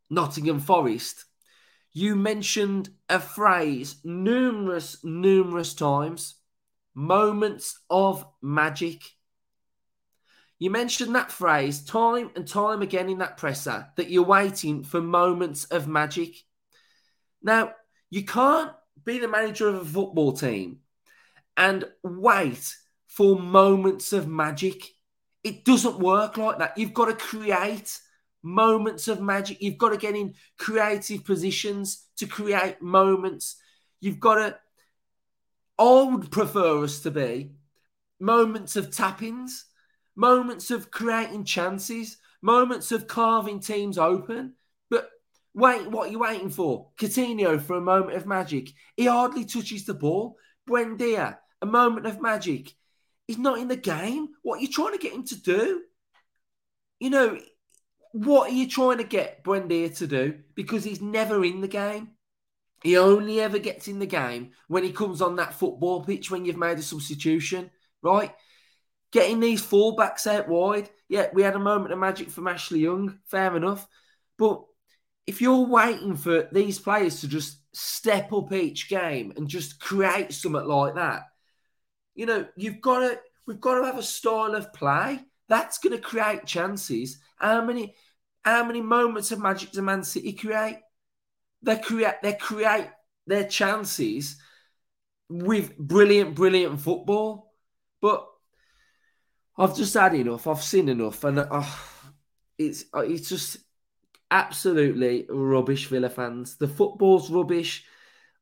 Nottingham 0.09 0.59
Forest, 0.59 1.25
you 1.93 2.15
mentioned 2.15 2.89
a 3.10 3.19
phrase 3.19 3.95
numerous, 4.03 5.03
numerous 5.03 5.74
times 5.74 6.36
moments 6.93 7.79
of 7.89 8.25
magic. 8.41 9.01
You 10.60 10.69
mentioned 10.69 11.15
that 11.15 11.31
phrase 11.31 11.83
time 11.83 12.31
and 12.36 12.48
time 12.48 12.81
again 12.81 13.10
in 13.10 13.17
that 13.17 13.38
presser 13.38 13.88
that 13.98 14.10
you're 14.10 14.24
waiting 14.24 14.83
for 14.83 15.01
moments 15.01 15.65
of 15.65 15.88
magic. 15.88 16.36
Now, 17.41 17.74
you 18.10 18.24
can't 18.25 18.71
be 19.03 19.19
the 19.19 19.27
manager 19.27 19.67
of 19.67 19.75
a 19.75 19.86
football 19.86 20.33
team 20.33 20.79
and 21.57 21.86
wait 22.03 22.75
for 23.07 23.39
moments 23.39 24.13
of 24.13 24.27
magic. 24.27 24.86
It 25.43 25.65
doesn't 25.65 26.00
work 26.00 26.38
like 26.38 26.60
that. 26.60 26.77
You've 26.77 26.93
got 26.93 27.05
to 27.05 27.15
create 27.15 27.98
moments 28.43 29.07
of 29.07 29.21
magic. 29.21 29.62
You've 29.62 29.77
got 29.77 29.89
to 29.89 29.98
get 29.98 30.15
in 30.15 30.33
creative 30.57 31.24
positions 31.24 32.07
to 32.17 32.27
create 32.27 32.81
moments. 32.81 33.57
You've 34.00 34.19
got 34.19 34.36
to, 34.36 34.57
I 35.77 36.03
would 36.03 36.31
prefer 36.31 36.83
us 36.83 37.00
to 37.01 37.12
be 37.12 37.51
moments 38.19 38.75
of 38.75 38.91
tappings, 38.91 39.65
moments 40.15 40.71
of 40.71 40.91
creating 40.91 41.43
chances, 41.43 42.17
moments 42.41 42.91
of 42.91 43.07
carving 43.07 43.60
teams 43.60 43.98
open. 43.98 44.53
But 44.89 45.10
wait, 45.53 45.89
what 45.89 46.07
are 46.07 46.12
you 46.12 46.19
waiting 46.19 46.50
for? 46.50 46.89
Coutinho 47.00 47.62
for 47.62 47.75
a 47.75 47.81
moment 47.81 48.15
of 48.15 48.25
magic. 48.25 48.69
He 48.95 49.05
hardly 49.05 49.45
touches 49.45 49.86
the 49.86 49.93
ball. 49.93 50.38
Buendia, 50.69 51.38
a 51.62 51.65
moment 51.65 52.05
of 52.05 52.21
magic. 52.21 52.74
He's 53.27 53.38
not 53.38 53.60
in 53.60 53.67
the 53.67 53.75
game. 53.75 54.29
What 54.41 54.60
are 54.60 54.62
you 54.62 54.67
trying 54.67 54.93
to 54.93 55.00
get 55.00 55.13
him 55.13 55.25
to 55.25 55.41
do? 55.41 55.81
You 57.00 57.10
know, 57.10 57.39
what 58.13 58.50
are 58.50 58.53
you 58.53 58.68
trying 58.68 58.98
to 58.98 59.03
get 59.03 59.44
Buendia 59.44 59.96
to 59.98 60.08
do? 60.08 60.39
Because 60.56 60.84
he's 60.84 61.01
never 61.01 61.44
in 61.44 61.62
the 61.62 61.68
game. 61.68 62.12
He 62.84 62.98
only 62.98 63.39
ever 63.39 63.60
gets 63.60 63.88
in 63.88 64.00
the 64.00 64.08
game 64.08 64.51
when 64.68 64.84
he 64.84 64.91
comes 64.91 65.22
on 65.22 65.36
that 65.36 65.53
football 65.53 66.03
pitch 66.03 66.32
when 66.32 66.46
you've 66.46 66.58
made 66.58 66.80
a 66.80 66.82
substitution, 66.82 67.70
right? 68.01 68.34
Getting 69.12 69.39
these 69.39 69.62
fullbacks 69.62 70.25
out 70.25 70.48
wide. 70.48 70.89
Yeah, 71.08 71.27
we 71.34 71.44
had 71.44 71.56
a 71.56 71.60
moment 71.60 71.94
of 71.94 72.00
magic 72.00 72.32
from 72.32 72.48
Ashley 72.48 72.80
Young, 72.80 73.20
fair 73.27 73.56
enough. 73.56 73.88
But 74.38 74.63
if 75.27 75.41
you're 75.41 75.68
waiting 75.68 76.15
for 76.15 76.48
these 76.51 76.80
players 76.80 77.22
to 77.22 77.27
just 77.27 77.60
step 77.74 78.34
up 78.34 78.51
each 78.51 78.89
game 78.89 79.32
and 79.38 79.48
just 79.48 79.80
create 79.80 80.34
something 80.34 80.65
like 80.65 80.96
that, 80.96 81.24
you 82.15 82.25
know, 82.25 82.48
you've 82.56 82.82
got 82.82 83.00
to, 83.00 83.20
we've 83.46 83.62
got 83.62 83.80
to 83.80 83.86
have 83.86 84.00
a 84.00 84.03
style 84.03 84.56
of 84.56 84.74
play 84.74 85.20
that's 85.51 85.79
going 85.79 85.93
to 85.93 86.01
create 86.01 86.46
chances. 86.46 87.20
How 87.36 87.62
many, 87.65 87.93
how 88.41 88.63
many 88.63 88.79
moments 88.79 89.34
of 89.34 89.39
magic 89.39 89.72
does 89.72 89.81
Man 89.81 90.01
City 90.01 90.31
create? 90.31 90.79
They 91.62 91.77
create, 91.77 92.15
they 92.24 92.34
create 92.34 92.88
their 93.27 93.43
chances 93.43 94.38
with 95.29 95.77
brilliant, 95.77 96.36
brilliant 96.36 96.79
football. 96.79 97.51
But 98.01 98.25
I've 99.58 99.75
just 99.75 99.93
had 99.93 100.15
enough. 100.15 100.48
I've 100.48 100.63
seen 100.63 100.88
enough, 100.88 101.22
and 101.25 101.39
uh, 101.39 101.65
it's 102.58 102.86
uh, 102.96 103.00
it's 103.00 103.27
just 103.27 103.58
absolutely 104.31 105.25
rubbish. 105.29 105.88
Villa 105.88 106.10
fans, 106.10 106.55
the 106.55 106.70
football's 106.70 107.29
rubbish. 107.29 107.84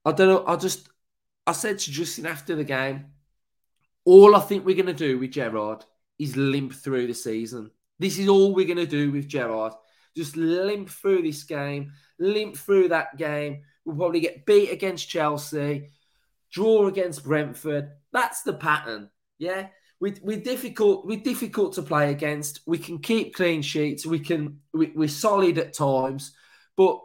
I 0.05 0.11
don't 0.11 0.27
know. 0.27 0.45
I 0.45 0.57
just 0.57 0.87
I 1.47 1.53
said 1.53 1.79
to 1.79 1.91
Justin 1.91 2.27
after 2.27 2.55
the 2.55 2.63
game, 2.63 3.07
all 4.05 4.35
I 4.35 4.41
think 4.41 4.63
we're 4.63 4.75
going 4.75 4.85
to 4.85 4.93
do 4.93 5.17
with 5.17 5.31
Gerrard 5.31 5.85
is 6.19 6.35
limp 6.35 6.73
through 6.73 7.07
the 7.07 7.13
season. 7.13 7.71
This 7.97 8.19
is 8.19 8.27
all 8.27 8.53
we're 8.53 8.67
going 8.67 8.77
to 8.77 8.85
do 8.85 9.11
with 9.11 9.27
Gerrard. 9.27 9.73
Just 10.15 10.35
limp 10.35 10.89
through 10.89 11.23
this 11.23 11.43
game, 11.43 11.93
limp 12.19 12.57
through 12.57 12.89
that 12.89 13.17
game. 13.17 13.63
We'll 13.85 13.95
probably 13.95 14.19
get 14.19 14.45
beat 14.45 14.69
against 14.69 15.09
Chelsea, 15.09 15.89
draw 16.51 16.87
against 16.87 17.23
Brentford. 17.23 17.89
That's 18.11 18.43
the 18.43 18.53
pattern. 18.53 19.09
Yeah. 19.37 19.67
We, 20.01 20.15
we're 20.21 20.39
difficult. 20.39 21.05
We're 21.05 21.19
difficult 21.19 21.73
to 21.73 21.81
play 21.81 22.11
against. 22.11 22.61
We 22.65 22.77
can 22.77 22.99
keep 22.99 23.35
clean 23.35 23.61
sheets. 23.61 24.05
We 24.05 24.19
can. 24.19 24.61
We, 24.73 24.93
we're 24.95 25.09
solid 25.09 25.57
at 25.57 25.73
times, 25.73 26.31
but 26.77 27.01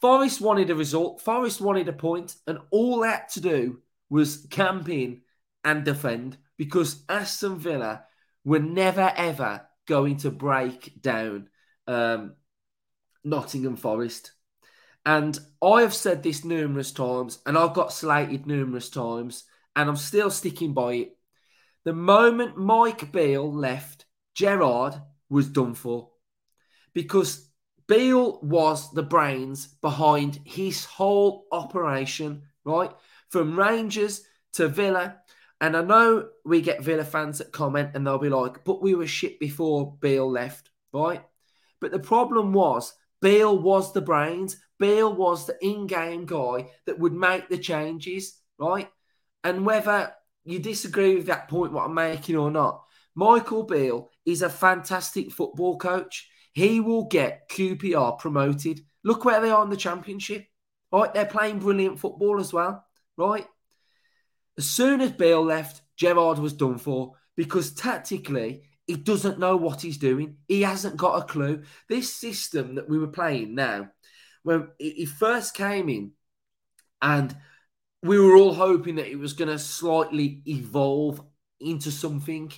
Forest 0.00 0.42
wanted 0.42 0.68
a 0.68 0.74
result. 0.74 1.22
Forest 1.22 1.62
wanted 1.62 1.88
a 1.88 1.94
point, 1.94 2.36
and 2.46 2.58
all 2.70 3.00
that 3.00 3.30
to 3.30 3.40
do 3.40 3.80
was 4.10 4.46
camp 4.50 4.90
in 4.90 5.22
and 5.64 5.82
defend 5.82 6.36
because 6.58 7.02
Aston 7.08 7.58
Villa 7.58 8.04
were 8.44 8.58
never 8.58 9.12
ever 9.16 9.62
going 9.86 10.18
to 10.18 10.30
break 10.30 11.00
down 11.00 11.48
um, 11.86 12.34
Nottingham 13.24 13.76
Forest. 13.76 14.32
And 15.06 15.38
I 15.62 15.80
have 15.80 15.94
said 15.94 16.22
this 16.22 16.44
numerous 16.44 16.92
times, 16.92 17.38
and 17.46 17.56
I've 17.56 17.72
got 17.72 17.92
slated 17.92 18.46
numerous 18.46 18.90
times, 18.90 19.44
and 19.74 19.88
I'm 19.88 19.96
still 19.96 20.30
sticking 20.30 20.74
by 20.74 20.94
it. 20.94 21.16
The 21.84 21.94
moment 21.94 22.58
Mike 22.58 23.10
Beale 23.12 23.50
left, 23.50 24.04
Gerrard 24.34 25.00
was 25.30 25.48
done 25.48 25.74
for 25.74 26.10
because 26.92 27.48
Beale 27.86 28.38
was 28.42 28.92
the 28.92 29.02
brains 29.02 29.66
behind 29.66 30.40
his 30.44 30.84
whole 30.84 31.46
operation, 31.50 32.42
right? 32.64 32.90
From 33.30 33.58
Rangers 33.58 34.22
to 34.54 34.68
Villa 34.68 35.16
and 35.60 35.76
I 35.76 35.82
know 35.82 36.28
we 36.44 36.60
get 36.60 36.82
Villa 36.82 37.04
fans 37.04 37.38
that 37.38 37.52
comment 37.52 37.90
and 37.94 38.06
they'll 38.06 38.18
be 38.18 38.28
like, 38.28 38.64
but 38.64 38.82
we 38.82 38.94
were 38.94 39.06
shit 39.06 39.40
before 39.40 39.96
Beale 40.00 40.30
left, 40.30 40.70
right? 40.92 41.22
But 41.80 41.90
the 41.90 41.98
problem 41.98 42.52
was 42.52 42.92
Beale 43.20 43.58
was 43.58 43.92
the 43.92 44.00
brains. 44.00 44.56
Beale 44.78 45.12
was 45.12 45.46
the 45.46 45.56
in-game 45.60 46.26
guy 46.26 46.70
that 46.86 46.98
would 46.98 47.12
make 47.12 47.48
the 47.48 47.58
changes, 47.58 48.40
right? 48.58 48.88
And 49.42 49.66
whether 49.66 50.12
you 50.44 50.60
disagree 50.60 51.16
with 51.16 51.26
that 51.26 51.48
point, 51.48 51.72
what 51.72 51.86
I'm 51.86 51.94
making 51.94 52.36
or 52.36 52.50
not, 52.50 52.84
Michael 53.16 53.64
Beale 53.64 54.10
is 54.24 54.42
a 54.42 54.50
fantastic 54.50 55.32
football 55.32 55.76
coach. 55.76 56.28
He 56.52 56.78
will 56.78 57.06
get 57.06 57.48
QPR 57.50 58.18
promoted. 58.18 58.80
Look 59.02 59.24
where 59.24 59.40
they 59.40 59.50
are 59.50 59.64
in 59.64 59.70
the 59.70 59.76
championship, 59.76 60.46
right? 60.92 61.12
They're 61.12 61.26
playing 61.26 61.58
brilliant 61.58 61.98
football 61.98 62.38
as 62.38 62.52
well, 62.52 62.84
right? 63.16 63.46
As 64.58 64.66
soon 64.66 65.00
as 65.00 65.12
Beale 65.12 65.44
left, 65.44 65.82
Gerrard 65.96 66.40
was 66.40 66.52
done 66.52 66.78
for 66.78 67.14
because 67.36 67.72
tactically 67.72 68.64
he 68.88 68.96
doesn't 68.96 69.38
know 69.38 69.56
what 69.56 69.80
he's 69.80 69.98
doing. 69.98 70.38
He 70.48 70.62
hasn't 70.62 70.96
got 70.96 71.22
a 71.22 71.26
clue. 71.26 71.62
This 71.88 72.12
system 72.12 72.74
that 72.74 72.88
we 72.88 72.98
were 72.98 73.06
playing 73.06 73.54
now, 73.54 73.90
when 74.42 74.68
he 74.78 75.06
first 75.06 75.54
came 75.54 75.88
in, 75.88 76.12
and 77.00 77.36
we 78.02 78.18
were 78.18 78.34
all 78.34 78.52
hoping 78.52 78.96
that 78.96 79.10
it 79.10 79.18
was 79.18 79.34
going 79.34 79.50
to 79.50 79.58
slightly 79.58 80.42
evolve 80.46 81.20
into 81.60 81.92
something, 81.92 82.52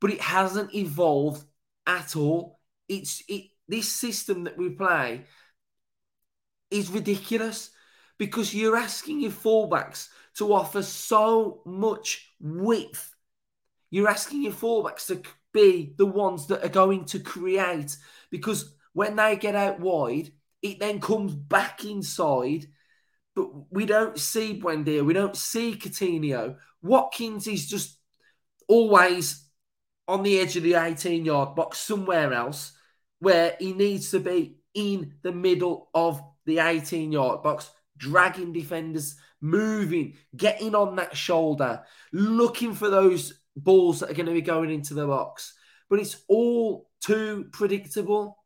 but 0.00 0.10
it 0.10 0.20
hasn't 0.20 0.74
evolved 0.74 1.44
at 1.86 2.14
all. 2.16 2.60
It's 2.88 3.22
it 3.28 3.44
this 3.68 3.88
system 3.88 4.44
that 4.44 4.58
we 4.58 4.70
play 4.70 5.24
is 6.70 6.90
ridiculous 6.90 7.70
because 8.18 8.54
you're 8.54 8.76
asking 8.76 9.20
your 9.20 9.30
fullbacks 9.30 10.08
to 10.38 10.52
offer 10.52 10.82
so 10.82 11.62
much 11.66 12.32
width. 12.40 13.14
You're 13.90 14.08
asking 14.08 14.42
your 14.42 14.52
fullbacks 14.52 15.06
to 15.08 15.22
be 15.52 15.94
the 15.96 16.06
ones 16.06 16.46
that 16.46 16.64
are 16.64 16.68
going 16.68 17.04
to 17.06 17.18
create 17.18 17.96
because 18.30 18.74
when 18.92 19.16
they 19.16 19.36
get 19.36 19.54
out 19.54 19.80
wide, 19.80 20.30
it 20.62 20.78
then 20.78 21.00
comes 21.00 21.34
back 21.34 21.84
inside. 21.84 22.66
But 23.34 23.72
we 23.72 23.86
don't 23.86 24.18
see 24.18 24.60
Buendia, 24.60 25.04
we 25.04 25.14
don't 25.14 25.36
see 25.36 25.74
Coutinho. 25.74 26.56
Watkins 26.82 27.46
is 27.46 27.66
just 27.66 27.98
always 28.68 29.44
on 30.06 30.22
the 30.22 30.38
edge 30.38 30.56
of 30.56 30.62
the 30.62 30.74
18 30.74 31.24
yard 31.24 31.54
box 31.54 31.78
somewhere 31.78 32.32
else 32.32 32.72
where 33.18 33.56
he 33.58 33.72
needs 33.72 34.10
to 34.12 34.20
be 34.20 34.58
in 34.74 35.14
the 35.22 35.32
middle 35.32 35.88
of 35.94 36.22
the 36.46 36.60
18 36.60 37.10
yard 37.12 37.42
box 37.42 37.70
dragging 37.96 38.52
defenders 38.52 39.16
moving, 39.40 40.14
getting 40.36 40.74
on 40.74 40.96
that 40.96 41.16
shoulder, 41.16 41.82
looking 42.12 42.74
for 42.74 42.90
those 42.90 43.40
balls 43.56 44.00
that 44.00 44.10
are 44.10 44.14
going 44.14 44.26
to 44.26 44.32
be 44.32 44.42
going 44.42 44.70
into 44.70 44.94
the 44.94 45.06
box. 45.06 45.54
But 45.90 46.00
it's 46.00 46.22
all 46.28 46.88
too 47.00 47.48
predictable. 47.52 48.36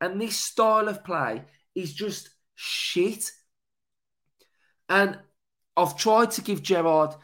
And 0.00 0.20
this 0.20 0.36
style 0.36 0.88
of 0.88 1.04
play 1.04 1.44
is 1.74 1.92
just 1.92 2.30
shit. 2.54 3.30
And 4.88 5.18
I've 5.76 5.96
tried 5.96 6.30
to 6.32 6.42
give 6.42 6.62
Gerrard 6.62 7.14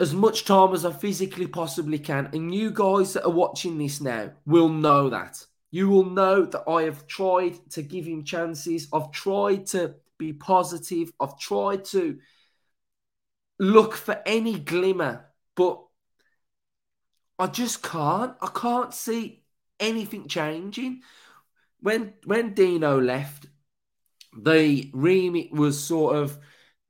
as 0.00 0.12
much 0.12 0.44
time 0.44 0.74
as 0.74 0.84
I 0.84 0.92
physically 0.92 1.46
possibly 1.46 1.98
can. 1.98 2.30
And 2.32 2.54
you 2.54 2.70
guys 2.70 3.12
that 3.12 3.24
are 3.24 3.30
watching 3.30 3.78
this 3.78 4.00
now 4.00 4.32
will 4.44 4.68
know 4.68 5.10
that. 5.10 5.44
You 5.70 5.88
will 5.88 6.04
know 6.04 6.44
that 6.44 6.68
I 6.68 6.82
have 6.82 7.06
tried 7.06 7.58
to 7.70 7.82
give 7.82 8.04
him 8.04 8.24
chances. 8.24 8.88
I've 8.92 9.10
tried 9.10 9.66
to 9.68 9.94
be 10.18 10.32
positive. 10.32 11.12
I've 11.20 11.38
tried 11.38 11.84
to 11.86 12.18
look 13.58 13.94
for 13.94 14.20
any 14.26 14.58
glimmer, 14.58 15.26
but 15.54 15.82
I 17.38 17.46
just 17.48 17.82
can't. 17.82 18.34
I 18.40 18.48
can't 18.54 18.94
see 18.94 19.44
anything 19.80 20.28
changing. 20.28 21.02
When 21.80 22.14
when 22.24 22.54
Dino 22.54 23.00
left, 23.00 23.46
the 24.36 24.90
remit 24.94 25.52
was 25.52 25.82
sort 25.82 26.16
of 26.16 26.38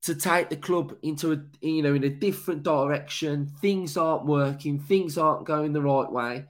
to 0.03 0.15
take 0.15 0.51
the 0.51 0.57
club 0.57 0.97
into 1.03 1.33
a 1.33 1.43
you 1.67 1.83
know 1.83 1.95
in 1.95 2.05
a 2.05 2.11
different 2.11 2.63
direction. 2.63 3.53
Things 3.61 3.97
aren't 3.97 4.27
working. 4.27 4.79
Things 4.79 5.19
aren't 5.19 5.47
going 5.47 5.73
the 5.73 5.83
right 5.83 6.11
way. 6.11 6.47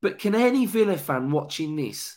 But 0.00 0.18
can 0.18 0.34
any 0.34 0.66
Villa 0.66 0.96
fan 0.96 1.30
watching 1.30 1.76
this 1.76 2.16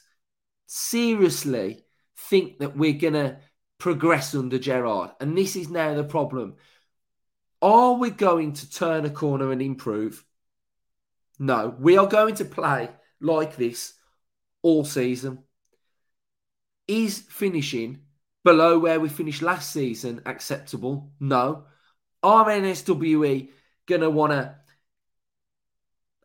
seriously 0.67 1.83
think 2.29 2.59
that 2.59 2.77
we're 2.77 2.93
gonna 2.93 3.39
progress 3.81 4.35
under 4.35 4.59
Gerrard. 4.59 5.11
And 5.19 5.35
this 5.35 5.55
is 5.55 5.69
now 5.69 5.95
the 5.95 6.03
problem. 6.03 6.55
Are 7.63 7.93
we 7.93 8.11
going 8.11 8.53
to 8.53 8.69
turn 8.69 9.05
a 9.05 9.09
corner 9.09 9.51
and 9.51 9.61
improve? 9.61 10.23
No, 11.39 11.75
we 11.79 11.97
are 11.97 12.05
going 12.05 12.35
to 12.35 12.45
play 12.45 12.89
like 13.19 13.55
this 13.55 13.93
all 14.61 14.85
season. 14.85 15.39
Is 16.87 17.19
finishing 17.19 18.01
below 18.43 18.77
where 18.77 18.99
we 18.99 19.09
finished 19.09 19.41
last 19.41 19.71
season 19.73 20.21
acceptable? 20.27 21.11
No. 21.19 21.65
Are 22.21 22.45
NSWE 22.45 23.49
going 23.87 24.01
to 24.01 24.09
want 24.11 24.31
to 24.33 24.55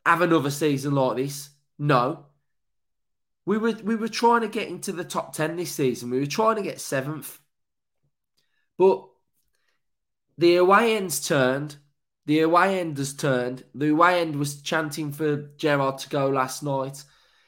have 0.04 0.20
another 0.20 0.50
season 0.50 0.94
like 0.94 1.16
this? 1.16 1.48
No. 1.78 2.25
We 3.46 3.58
were 3.58 3.74
we 3.82 3.94
were 3.96 4.08
trying 4.08 4.42
to 4.42 4.48
get 4.48 4.68
into 4.68 4.92
the 4.92 5.04
top 5.04 5.32
10 5.34 5.56
this 5.56 5.72
season. 5.72 6.10
We 6.10 6.18
were 6.18 6.26
trying 6.26 6.56
to 6.56 6.62
get 6.62 6.80
seventh. 6.80 7.38
But 8.76 9.06
the 10.36 10.56
away 10.56 10.96
end's 10.96 11.26
turned. 11.26 11.76
The 12.26 12.40
away 12.40 12.80
end 12.80 12.98
has 12.98 13.14
turned. 13.14 13.64
The 13.74 13.88
away 13.88 14.20
end 14.20 14.36
was 14.36 14.60
chanting 14.60 15.12
for 15.12 15.50
Gerrard 15.56 15.98
to 15.98 16.08
go 16.08 16.28
last 16.28 16.62
night. 16.62 17.04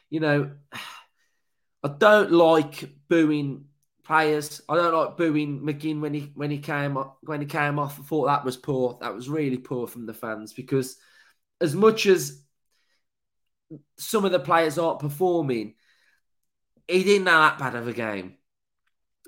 You 0.08 0.20
know, 0.20 0.50
I 1.82 1.88
don't 1.88 2.32
like 2.32 2.88
booing 3.08 3.66
players. 4.04 4.62
I 4.68 4.76
don't 4.76 4.94
like 4.94 5.16
booing 5.16 5.60
McGinn 5.60 6.00
when 6.00 6.14
he 6.14 6.32
when 6.34 6.50
he 6.50 6.58
came 6.58 6.96
when 7.22 7.40
he 7.40 7.46
came 7.46 7.78
off. 7.78 7.98
I 7.98 8.02
thought 8.04 8.26
that 8.26 8.44
was 8.44 8.56
poor. 8.56 8.98
That 9.00 9.14
was 9.14 9.28
really 9.28 9.58
poor 9.58 9.86
from 9.86 10.06
the 10.06 10.14
fans 10.14 10.52
because 10.52 10.96
as 11.60 11.74
much 11.74 12.06
as 12.06 12.40
some 13.98 14.24
of 14.24 14.32
the 14.32 14.40
players 14.40 14.78
aren't 14.78 15.00
performing, 15.00 15.74
he 16.88 17.04
didn't 17.04 17.28
have 17.28 17.58
that 17.58 17.58
bad 17.58 17.74
of 17.76 17.86
a 17.86 17.92
game. 17.92 18.34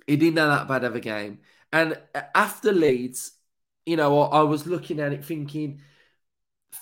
He 0.07 0.16
didn't 0.16 0.38
have 0.38 0.49
that 0.49 0.68
bad 0.68 0.85
of 0.85 0.96
a 0.96 1.01
game. 1.01 1.40
And 1.73 1.99
after 2.35 2.73
Leeds, 2.73 3.33
you 3.87 3.96
know, 3.96 4.20
I, 4.23 4.40
I 4.40 4.42
was 4.42 4.66
looking 4.66 4.99
at 4.99 5.12
it 5.12 5.25
thinking, 5.25 5.83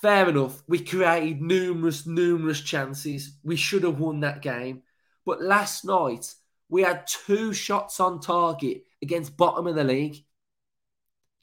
fair 0.01 0.29
enough. 0.29 0.63
We 0.69 0.85
created 0.85 1.43
numerous, 1.43 2.07
numerous 2.07 2.61
chances. 2.61 3.33
We 3.43 3.57
should 3.57 3.83
have 3.83 3.99
won 3.99 4.21
that 4.21 4.43
game. 4.43 4.83
But 5.27 5.43
last 5.43 5.85
night, 5.85 6.35
we 6.69 6.83
had 6.83 7.07
two 7.07 7.53
shots 7.53 8.01
on 8.01 8.21
target 8.21 8.85
against 9.03 9.37
bottom 9.37 9.67
of 9.67 9.75
the 9.75 9.85
league. 9.85 10.25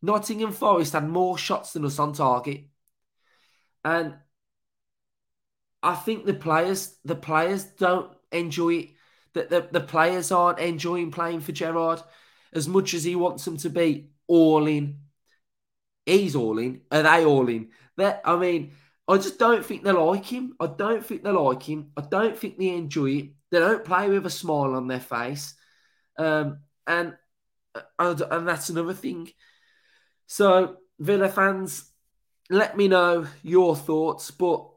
Nottingham 0.01 0.51
Forest 0.51 0.93
had 0.93 1.07
more 1.07 1.37
shots 1.37 1.73
than 1.73 1.85
us 1.85 1.99
on 1.99 2.13
target. 2.13 2.65
And 3.83 4.15
I 5.83 5.95
think 5.95 6.25
the 6.25 6.33
players, 6.33 6.95
the 7.05 7.15
players 7.15 7.63
don't 7.63 8.11
enjoy 8.31 8.73
it. 8.73 8.89
The, 9.35 9.43
the, 9.43 9.67
the 9.79 9.81
players 9.81 10.31
aren't 10.31 10.59
enjoying 10.59 11.11
playing 11.11 11.41
for 11.41 11.51
Gerrard 11.51 12.01
as 12.53 12.67
much 12.67 12.93
as 12.93 13.03
he 13.03 13.15
wants 13.15 13.45
them 13.45 13.57
to 13.57 13.69
be 13.69 14.07
all 14.27 14.65
in. 14.65 15.01
He's 16.05 16.35
all 16.35 16.57
in. 16.57 16.81
Are 16.89 17.03
they 17.03 17.25
all 17.25 17.47
in? 17.49 17.69
That 17.97 18.21
I 18.23 18.37
mean, 18.37 18.71
I 19.07 19.17
just 19.17 19.37
don't 19.37 19.65
think 19.65 19.83
they 19.83 19.91
like 19.91 20.25
him. 20.25 20.55
I 20.59 20.67
don't 20.67 21.05
think 21.05 21.23
they 21.23 21.31
like 21.31 21.63
him. 21.63 21.91
I 21.97 22.01
don't 22.01 22.37
think 22.37 22.57
they 22.57 22.69
enjoy 22.69 23.09
it. 23.11 23.29
They 23.51 23.59
don't 23.59 23.83
play 23.83 24.09
with 24.09 24.25
a 24.25 24.29
smile 24.29 24.73
on 24.73 24.87
their 24.87 24.99
face, 24.99 25.53
um, 26.17 26.59
and 26.87 27.15
uh, 27.99 28.15
and 28.31 28.47
that's 28.47 28.69
another 28.69 28.93
thing. 28.93 29.29
So 30.27 30.77
Villa 30.97 31.29
fans, 31.29 31.91
let 32.49 32.77
me 32.77 32.87
know 32.87 33.27
your 33.43 33.75
thoughts, 33.75 34.31
but 34.31 34.69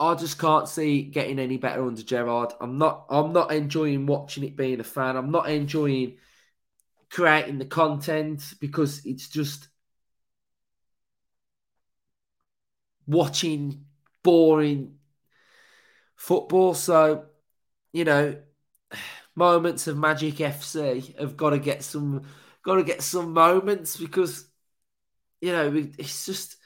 I 0.00 0.14
just 0.14 0.38
can't 0.38 0.68
see 0.68 1.02
getting 1.02 1.38
any 1.38 1.56
better 1.56 1.84
under 1.84 2.02
Gerrard. 2.02 2.52
I'm 2.60 2.78
not. 2.78 3.06
I'm 3.10 3.32
not 3.32 3.52
enjoying 3.52 4.06
watching 4.06 4.44
it. 4.44 4.56
Being 4.56 4.80
a 4.80 4.84
fan, 4.84 5.16
I'm 5.16 5.30
not 5.30 5.48
enjoying 5.50 6.18
creating 7.10 7.58
the 7.58 7.66
content 7.66 8.54
because 8.60 9.04
it's 9.06 9.28
just 9.28 9.68
watching 13.06 13.84
boring 14.22 14.98
football. 16.16 16.74
So 16.74 17.26
you 17.92 18.04
know, 18.04 18.36
moments 19.36 19.86
of 19.86 19.98
Magic 19.98 20.40
FC 20.40 21.14
have 21.18 21.36
got 21.36 21.50
to 21.52 21.58
get 21.58 21.82
some, 21.84 22.24
got 22.64 22.76
to 22.76 22.84
get 22.84 23.02
some 23.02 23.32
moments 23.34 23.96
because, 23.98 24.46
you 25.42 25.52
know, 25.52 25.72
it's 25.98 26.26
just 26.26 26.57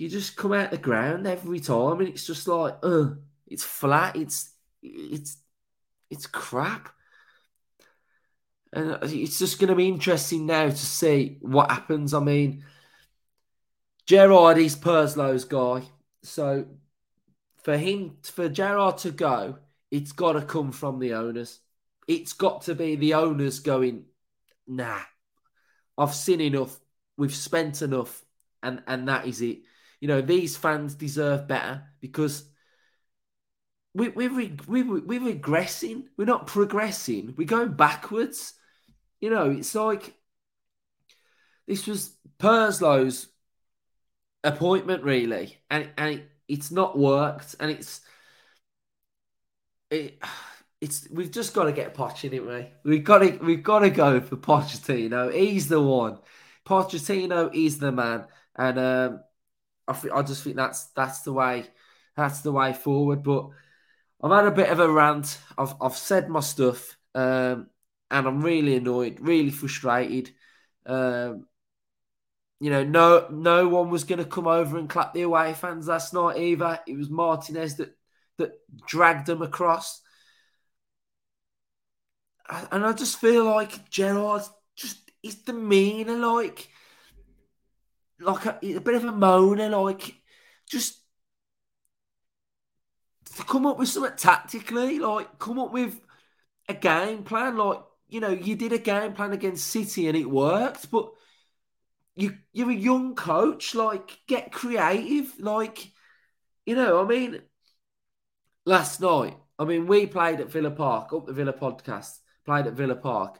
you 0.00 0.08
just 0.08 0.36
come 0.36 0.52
out 0.52 0.70
the 0.70 0.78
ground 0.78 1.26
every 1.26 1.60
time, 1.60 2.00
and 2.00 2.08
it's 2.08 2.26
just 2.26 2.48
like, 2.48 2.76
uh, 2.82 3.10
it's 3.46 3.64
flat, 3.64 4.16
it's 4.16 4.50
it's 4.82 5.36
it's 6.10 6.26
crap. 6.26 6.88
And 8.72 8.98
it's 9.02 9.38
just 9.38 9.58
going 9.58 9.70
to 9.70 9.74
be 9.74 9.88
interesting 9.88 10.46
now 10.46 10.68
to 10.68 10.76
see 10.76 11.38
what 11.40 11.70
happens. 11.70 12.14
I 12.14 12.20
mean, 12.20 12.64
Gerrard 14.06 14.58
is 14.58 14.76
Purslow's 14.76 15.44
guy, 15.44 15.82
so 16.22 16.66
for 17.62 17.76
him, 17.76 18.16
for 18.22 18.48
Gerrard 18.48 18.98
to 18.98 19.10
go, 19.10 19.58
it's 19.90 20.12
got 20.12 20.32
to 20.32 20.42
come 20.42 20.72
from 20.72 20.98
the 20.98 21.14
owners. 21.14 21.60
It's 22.08 22.32
got 22.32 22.62
to 22.62 22.74
be 22.74 22.96
the 22.96 23.14
owners 23.14 23.60
going, 23.60 24.04
nah, 24.66 25.00
I've 25.98 26.14
seen 26.14 26.40
enough. 26.40 26.78
We've 27.16 27.34
spent 27.34 27.82
enough. 27.82 28.24
And, 28.62 28.82
and 28.86 29.08
that 29.08 29.26
is 29.26 29.40
it. 29.42 29.60
You 30.00 30.08
know, 30.08 30.20
these 30.20 30.56
fans 30.56 30.94
deserve 30.94 31.46
better 31.46 31.84
because 32.00 32.44
we, 33.94 34.08
we're, 34.08 34.34
we, 34.34 34.56
we, 34.66 34.82
we're 34.82 35.20
regressing. 35.20 36.04
We're 36.16 36.24
not 36.24 36.46
progressing. 36.46 37.34
We're 37.36 37.46
going 37.46 37.74
backwards. 37.74 38.54
You 39.20 39.30
know, 39.30 39.50
it's 39.50 39.74
like 39.74 40.14
this 41.66 41.86
was 41.86 42.14
Purslow's 42.38 43.28
appointment, 44.42 45.04
really. 45.04 45.58
And, 45.70 45.90
and 45.98 46.14
it, 46.14 46.30
it's 46.48 46.70
not 46.70 46.98
worked, 46.98 47.56
and 47.60 47.70
it's 47.70 48.00
it, 49.90 50.22
it's 50.80 51.08
we've 51.10 51.30
just 51.30 51.54
got 51.54 51.64
to 51.64 51.72
get 51.72 51.94
Poch 51.94 52.24
in 52.24 52.32
it, 52.32 52.46
we? 52.46 52.68
We've 52.84 53.04
got 53.04 53.18
to 53.18 53.38
we've 53.38 53.62
got 53.62 53.80
to 53.80 53.90
go 53.90 54.20
for 54.20 54.36
Pochettino. 54.36 55.32
He's 55.32 55.68
the 55.68 55.80
one. 55.80 56.18
Pochettino 56.66 57.54
is 57.54 57.78
the 57.78 57.92
man, 57.92 58.26
and 58.56 58.78
um, 58.78 59.20
I 59.90 59.94
th- 59.94 60.12
I 60.14 60.22
just 60.22 60.44
think 60.44 60.56
that's 60.56 60.86
that's 60.88 61.22
the 61.22 61.32
way 61.32 61.66
that's 62.16 62.40
the 62.42 62.52
way 62.52 62.72
forward. 62.72 63.22
But 63.22 63.48
I've 64.22 64.30
had 64.32 64.46
a 64.46 64.50
bit 64.56 64.70
of 64.70 64.80
a 64.80 64.90
rant. 64.90 65.38
I've 65.58 65.74
I've 65.80 65.96
said 65.96 66.28
my 66.28 66.40
stuff, 66.40 66.96
um, 67.14 67.68
and 68.10 68.26
I'm 68.28 68.42
really 68.42 68.76
annoyed, 68.76 69.20
really 69.20 69.50
frustrated. 69.50 70.32
Um, 70.86 71.46
you 72.60 72.70
know, 72.70 72.84
no 72.84 73.26
no 73.30 73.68
one 73.68 73.90
was 73.90 74.04
going 74.04 74.18
to 74.18 74.24
come 74.24 74.46
over 74.46 74.78
and 74.78 74.88
clap 74.88 75.14
the 75.14 75.22
away 75.22 75.54
fans 75.54 75.88
last 75.88 76.12
night 76.12 76.36
either. 76.38 76.78
It 76.86 76.96
was 76.96 77.08
Martinez 77.08 77.76
that 77.76 77.96
that 78.36 78.52
dragged 78.86 79.26
them 79.26 79.42
across, 79.42 80.02
and 82.72 82.84
I 82.84 82.92
just 82.92 83.18
feel 83.18 83.44
like 83.44 83.88
Gerrard 83.90 84.42
just 84.76 85.10
is 85.22 85.36
demeanour 85.36 86.16
like 86.16 86.69
like 88.20 88.46
a, 88.46 88.58
a 88.76 88.80
bit 88.80 88.94
of 88.94 89.04
a 89.04 89.12
moaner, 89.12 89.70
like 89.84 90.14
just 90.68 91.00
come 93.46 93.66
up 93.66 93.78
with 93.78 93.88
something 93.88 94.16
tactically, 94.16 94.98
like 94.98 95.38
come 95.38 95.58
up 95.58 95.72
with 95.72 96.00
a 96.68 96.74
game 96.74 97.24
plan, 97.24 97.56
like 97.56 97.80
you 98.08 98.20
know, 98.20 98.30
you 98.30 98.56
did 98.56 98.72
a 98.72 98.78
game 98.78 99.12
plan 99.12 99.32
against 99.32 99.68
City 99.68 100.08
and 100.08 100.16
it 100.16 100.28
worked, 100.28 100.90
but 100.90 101.10
you 102.16 102.36
you're 102.52 102.70
a 102.70 102.74
young 102.74 103.14
coach. 103.14 103.74
Like, 103.74 104.18
get 104.26 104.52
creative. 104.52 105.32
Like, 105.38 105.90
you 106.66 106.74
know, 106.74 107.02
I 107.02 107.06
mean, 107.06 107.40
last 108.66 109.00
night, 109.00 109.36
I 109.58 109.64
mean, 109.64 109.86
we 109.86 110.06
played 110.06 110.40
at 110.40 110.50
Villa 110.50 110.70
Park, 110.70 111.12
up 111.12 111.26
the 111.26 111.32
Villa 111.32 111.52
podcast, 111.52 112.18
played 112.44 112.66
at 112.66 112.74
Villa 112.74 112.96
Park. 112.96 113.38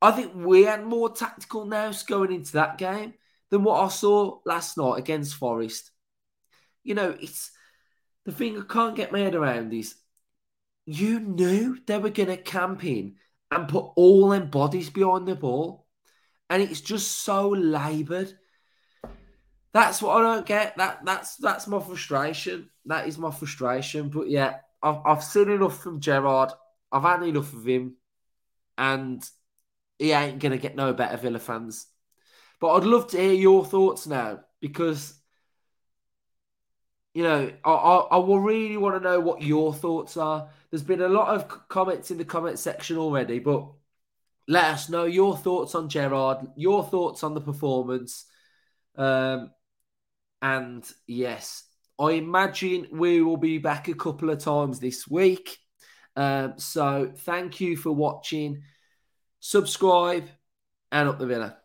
I 0.00 0.10
think 0.10 0.32
we 0.34 0.64
had 0.64 0.84
more 0.84 1.10
tactical 1.10 1.64
nous 1.64 2.02
going 2.02 2.32
into 2.32 2.52
that 2.54 2.76
game 2.76 3.14
than 3.52 3.64
what 3.64 3.84
I 3.84 3.88
saw 3.88 4.38
last 4.46 4.78
night 4.78 4.96
against 4.96 5.34
Forest. 5.34 5.90
You 6.82 6.94
know, 6.94 7.14
it's 7.20 7.50
the 8.24 8.32
thing 8.32 8.58
I 8.58 8.62
can't 8.64 8.96
get 8.96 9.12
my 9.12 9.18
head 9.18 9.34
around 9.34 9.74
is 9.74 9.94
you 10.86 11.20
knew 11.20 11.78
they 11.86 11.98
were 11.98 12.08
going 12.08 12.30
to 12.30 12.38
camp 12.38 12.82
in 12.82 13.16
and 13.50 13.68
put 13.68 13.90
all 13.94 14.30
their 14.30 14.40
bodies 14.40 14.88
behind 14.88 15.28
the 15.28 15.34
ball. 15.34 15.86
And 16.48 16.62
it's 16.62 16.80
just 16.80 17.20
so 17.20 17.50
laboured. 17.50 18.32
That's 19.74 20.00
what 20.00 20.16
I 20.16 20.22
don't 20.22 20.46
get. 20.46 20.78
That 20.78 21.04
that's 21.04 21.36
that's 21.36 21.66
my 21.66 21.78
frustration. 21.78 22.70
That 22.86 23.06
is 23.06 23.18
my 23.18 23.30
frustration. 23.30 24.08
But 24.08 24.30
yeah, 24.30 24.56
I've, 24.82 25.00
I've 25.04 25.24
seen 25.24 25.50
enough 25.50 25.82
from 25.82 26.00
Gerrard. 26.00 26.52
I've 26.90 27.02
had 27.02 27.22
enough 27.22 27.52
of 27.52 27.66
him, 27.66 27.96
and 28.78 29.22
he 29.98 30.12
ain't 30.12 30.38
gonna 30.40 30.58
get 30.58 30.74
no 30.74 30.94
better 30.94 31.18
Villa 31.18 31.38
fans. 31.38 31.86
But 32.62 32.74
I'd 32.74 32.84
love 32.84 33.08
to 33.08 33.18
hear 33.18 33.32
your 33.32 33.64
thoughts 33.64 34.06
now 34.06 34.38
because 34.60 35.14
you 37.12 37.24
know 37.24 37.50
I, 37.64 37.70
I, 37.72 37.96
I 37.96 38.16
will 38.18 38.38
really 38.38 38.76
want 38.76 38.94
to 38.94 39.00
know 39.00 39.18
what 39.18 39.42
your 39.42 39.74
thoughts 39.74 40.16
are. 40.16 40.48
There's 40.70 40.84
been 40.84 41.02
a 41.02 41.08
lot 41.08 41.34
of 41.34 41.68
comments 41.68 42.12
in 42.12 42.18
the 42.18 42.24
comment 42.24 42.60
section 42.60 42.98
already, 42.98 43.40
but 43.40 43.66
let 44.46 44.66
us 44.66 44.88
know 44.88 45.06
your 45.06 45.36
thoughts 45.36 45.74
on 45.74 45.88
Gerrard, 45.88 46.46
your 46.54 46.84
thoughts 46.84 47.24
on 47.24 47.34
the 47.34 47.40
performance. 47.40 48.26
Um, 48.96 49.50
and 50.40 50.88
yes, 51.08 51.64
I 51.98 52.12
imagine 52.12 52.86
we 52.92 53.22
will 53.22 53.38
be 53.38 53.58
back 53.58 53.88
a 53.88 53.94
couple 53.94 54.30
of 54.30 54.38
times 54.38 54.78
this 54.78 55.08
week. 55.08 55.58
Um, 56.14 56.54
so 56.58 57.10
thank 57.12 57.60
you 57.60 57.76
for 57.76 57.90
watching. 57.90 58.62
Subscribe 59.40 60.28
and 60.92 61.08
up 61.08 61.18
the 61.18 61.26
villa. 61.26 61.61